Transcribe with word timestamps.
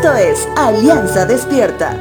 Esto 0.00 0.14
es 0.14 0.48
Alianza 0.56 1.26
Despierta. 1.26 2.00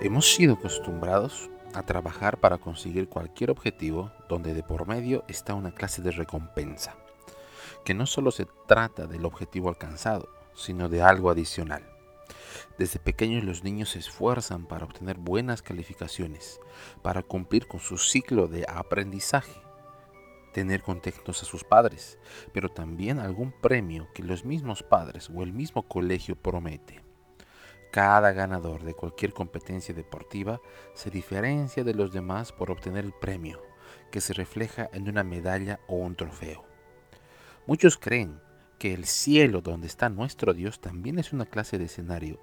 Hemos 0.00 0.32
sido 0.32 0.54
acostumbrados 0.54 1.50
a 1.74 1.82
trabajar 1.82 2.38
para 2.38 2.58
conseguir 2.58 3.08
cualquier 3.08 3.50
objetivo 3.50 4.12
donde 4.28 4.54
de 4.54 4.62
por 4.62 4.86
medio 4.86 5.24
está 5.26 5.54
una 5.54 5.74
clase 5.74 6.02
de 6.02 6.12
recompensa, 6.12 6.94
que 7.84 7.94
no 7.94 8.06
solo 8.06 8.30
se 8.30 8.46
trata 8.68 9.08
del 9.08 9.24
objetivo 9.24 9.70
alcanzado, 9.70 10.28
sino 10.54 10.88
de 10.88 11.02
algo 11.02 11.28
adicional. 11.28 11.82
Desde 12.78 13.00
pequeños 13.00 13.42
los 13.42 13.64
niños 13.64 13.88
se 13.88 13.98
esfuerzan 13.98 14.66
para 14.66 14.84
obtener 14.84 15.16
buenas 15.18 15.62
calificaciones, 15.62 16.60
para 17.02 17.24
cumplir 17.24 17.66
con 17.66 17.80
su 17.80 17.98
ciclo 17.98 18.46
de 18.46 18.66
aprendizaje 18.68 19.64
tener 20.54 20.82
contentos 20.82 21.42
a 21.42 21.46
sus 21.46 21.64
padres, 21.64 22.16
pero 22.52 22.70
también 22.70 23.18
algún 23.18 23.52
premio 23.52 24.08
que 24.14 24.22
los 24.22 24.44
mismos 24.44 24.82
padres 24.82 25.28
o 25.34 25.42
el 25.42 25.52
mismo 25.52 25.82
colegio 25.82 26.36
promete. 26.36 27.02
Cada 27.90 28.32
ganador 28.32 28.84
de 28.84 28.94
cualquier 28.94 29.32
competencia 29.32 29.94
deportiva 29.94 30.60
se 30.94 31.10
diferencia 31.10 31.84
de 31.84 31.92
los 31.92 32.12
demás 32.12 32.52
por 32.52 32.70
obtener 32.70 33.04
el 33.04 33.12
premio, 33.12 33.60
que 34.10 34.20
se 34.20 34.32
refleja 34.32 34.88
en 34.92 35.08
una 35.08 35.24
medalla 35.24 35.80
o 35.88 35.96
un 35.96 36.14
trofeo. 36.14 36.64
Muchos 37.66 37.98
creen 37.98 38.40
que 38.78 38.94
el 38.94 39.06
cielo 39.06 39.60
donde 39.60 39.88
está 39.88 40.08
nuestro 40.08 40.54
Dios 40.54 40.80
también 40.80 41.18
es 41.18 41.32
una 41.32 41.46
clase 41.46 41.78
de 41.78 41.86
escenario 41.86 42.40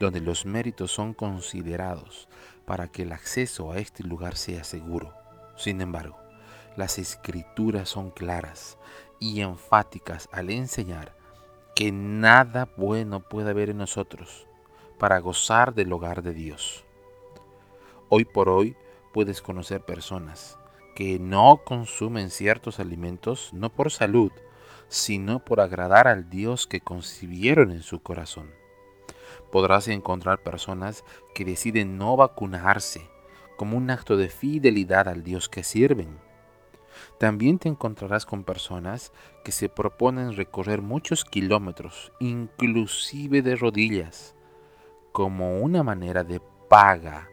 donde 0.00 0.20
los 0.20 0.44
méritos 0.44 0.90
son 0.90 1.14
considerados 1.14 2.28
para 2.66 2.88
que 2.88 3.02
el 3.02 3.12
acceso 3.12 3.72
a 3.72 3.78
este 3.78 4.02
lugar 4.02 4.36
sea 4.36 4.64
seguro. 4.64 5.14
Sin 5.56 5.80
embargo, 5.80 6.23
las 6.76 6.98
escrituras 6.98 7.88
son 7.88 8.10
claras 8.10 8.78
y 9.20 9.40
enfáticas 9.40 10.28
al 10.32 10.50
enseñar 10.50 11.14
que 11.74 11.92
nada 11.92 12.68
bueno 12.76 13.20
puede 13.20 13.50
haber 13.50 13.70
en 13.70 13.78
nosotros 13.78 14.46
para 14.98 15.18
gozar 15.18 15.74
del 15.74 15.92
hogar 15.92 16.22
de 16.22 16.32
Dios. 16.32 16.84
Hoy 18.08 18.24
por 18.24 18.48
hoy 18.48 18.76
puedes 19.12 19.42
conocer 19.42 19.80
personas 19.80 20.58
que 20.94 21.18
no 21.18 21.62
consumen 21.64 22.30
ciertos 22.30 22.78
alimentos 22.78 23.52
no 23.52 23.70
por 23.70 23.90
salud, 23.90 24.30
sino 24.88 25.44
por 25.44 25.60
agradar 25.60 26.06
al 26.06 26.30
Dios 26.30 26.66
que 26.66 26.80
concibieron 26.80 27.72
en 27.72 27.82
su 27.82 28.00
corazón. 28.00 28.52
Podrás 29.50 29.88
encontrar 29.88 30.42
personas 30.42 31.04
que 31.34 31.44
deciden 31.44 31.98
no 31.98 32.16
vacunarse 32.16 33.08
como 33.56 33.76
un 33.76 33.90
acto 33.90 34.16
de 34.16 34.28
fidelidad 34.28 35.08
al 35.08 35.22
Dios 35.22 35.48
que 35.48 35.64
sirven 35.64 36.18
también 37.18 37.58
te 37.58 37.68
encontrarás 37.68 38.26
con 38.26 38.44
personas 38.44 39.12
que 39.44 39.52
se 39.52 39.68
proponen 39.68 40.36
recorrer 40.36 40.82
muchos 40.82 41.24
kilómetros, 41.24 42.12
inclusive 42.18 43.42
de 43.42 43.56
rodillas, 43.56 44.34
como 45.12 45.60
una 45.60 45.82
manera 45.82 46.24
de 46.24 46.40
paga 46.68 47.28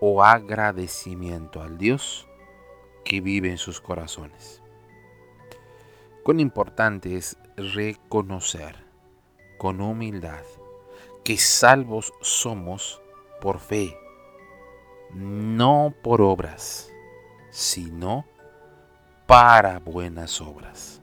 o 0.00 0.22
agradecimiento 0.22 1.62
al 1.62 1.78
Dios 1.78 2.28
que 3.04 3.20
vive 3.20 3.50
en 3.50 3.58
sus 3.58 3.80
corazones. 3.80 4.62
Cuán 6.22 6.40
importante 6.40 7.16
es 7.16 7.36
reconocer 7.56 8.76
con 9.58 9.80
humildad 9.80 10.42
que 11.24 11.36
salvos 11.38 12.12
somos 12.20 13.00
por 13.40 13.58
fe, 13.58 13.96
no 15.12 15.94
por 16.02 16.22
obras, 16.22 16.90
sino 17.50 18.26
para 19.26 19.78
buenas 19.78 20.40
obras. 20.40 21.00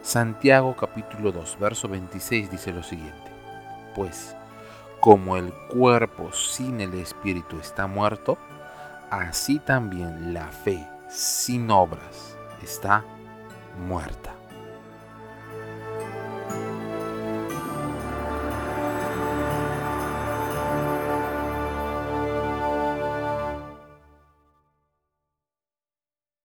Santiago 0.00 0.74
capítulo 0.74 1.32
2, 1.32 1.58
verso 1.58 1.88
26 1.88 2.50
dice 2.50 2.72
lo 2.72 2.82
siguiente, 2.82 3.30
pues 3.94 4.34
como 5.00 5.36
el 5.36 5.52
cuerpo 5.68 6.32
sin 6.32 6.80
el 6.80 6.94
espíritu 6.94 7.58
está 7.58 7.86
muerto, 7.86 8.38
así 9.10 9.58
también 9.58 10.32
la 10.32 10.46
fe 10.46 10.88
sin 11.08 11.70
obras 11.70 12.36
está 12.62 13.04
muerta. 13.86 14.35